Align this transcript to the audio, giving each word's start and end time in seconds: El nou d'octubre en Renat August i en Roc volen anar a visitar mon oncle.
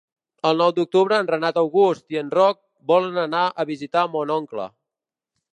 El 0.51 0.55
nou 0.61 0.71
d'octubre 0.77 1.19
en 1.23 1.29
Renat 1.31 1.59
August 1.63 2.15
i 2.17 2.21
en 2.23 2.33
Roc 2.39 2.59
volen 2.95 3.23
anar 3.27 3.45
a 3.65 3.69
visitar 3.75 4.09
mon 4.17 4.37
oncle. 4.41 4.71